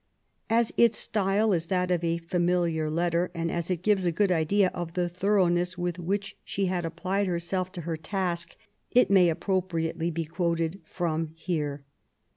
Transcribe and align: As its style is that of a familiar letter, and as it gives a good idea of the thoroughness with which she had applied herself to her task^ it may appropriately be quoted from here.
As 0.49 0.71
its 0.77 0.97
style 0.97 1.53
is 1.53 1.67
that 1.67 1.91
of 1.91 2.03
a 2.03 2.17
familiar 2.17 2.89
letter, 2.89 3.29
and 3.35 3.51
as 3.51 3.69
it 3.69 3.83
gives 3.83 4.03
a 4.03 4.11
good 4.11 4.31
idea 4.31 4.71
of 4.73 4.93
the 4.93 5.07
thoroughness 5.07 5.77
with 5.77 5.99
which 5.99 6.35
she 6.43 6.65
had 6.65 6.85
applied 6.85 7.27
herself 7.27 7.71
to 7.73 7.81
her 7.81 7.97
task^ 7.97 8.55
it 8.89 9.11
may 9.11 9.29
appropriately 9.29 10.09
be 10.09 10.25
quoted 10.25 10.81
from 10.85 11.33
here. 11.35 11.85